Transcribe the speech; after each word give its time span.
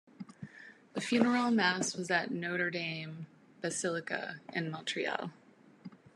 The 0.93 0.99
funeral 1.01 1.51
Mass 1.51 1.95
was 1.95 2.09
at 2.09 2.31
Notre 2.31 2.71
Dame 2.71 3.27
Basilica 3.61 4.41
in 4.51 4.71
Montreal. 4.71 5.29